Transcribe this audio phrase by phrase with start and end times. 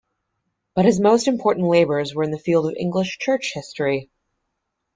[0.73, 4.09] But his most important labours were in the field of English church history.